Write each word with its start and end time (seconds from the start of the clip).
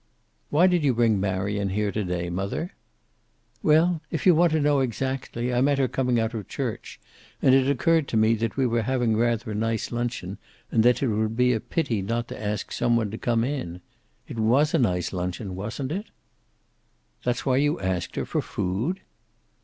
"Why 0.49 0.65
did 0.65 0.83
you 0.83 0.95
bring 0.95 1.19
Marion 1.19 1.69
here 1.69 1.91
to 1.91 2.03
day, 2.03 2.31
mother?" 2.31 2.73
"Well, 3.61 4.01
if 4.09 4.25
you 4.25 4.33
want 4.33 4.51
to 4.53 4.59
know 4.59 4.79
exactly, 4.79 5.53
I 5.53 5.61
met 5.61 5.77
her 5.77 5.87
coming 5.87 6.19
out 6.19 6.33
of 6.33 6.47
church, 6.47 6.99
and 7.39 7.53
it 7.53 7.69
occurred 7.69 8.07
to 8.07 8.17
me 8.17 8.33
that 8.33 8.57
we 8.57 8.65
were 8.65 8.81
having 8.81 9.15
rather 9.15 9.51
a 9.51 9.53
nice 9.53 9.91
luncheon, 9.91 10.39
and 10.71 10.81
that 10.81 11.03
it 11.03 11.07
would 11.09 11.37
be 11.37 11.53
a 11.53 11.59
pity 11.59 12.01
not 12.01 12.27
to 12.29 12.43
ask 12.43 12.71
some 12.71 12.97
one 12.97 13.11
to 13.11 13.17
come 13.19 13.43
in. 13.43 13.79
It 14.27 14.39
was 14.39 14.73
a 14.73 14.79
nice 14.79 15.13
luncheon, 15.13 15.55
wasn't 15.55 15.91
it?" 15.91 16.07
"That's 17.23 17.45
why 17.45 17.57
you 17.57 17.79
asked 17.79 18.15
her? 18.15 18.25
For 18.25 18.41
food?" 18.41 19.01